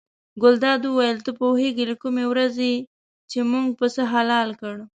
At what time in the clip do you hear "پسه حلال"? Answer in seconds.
3.79-4.49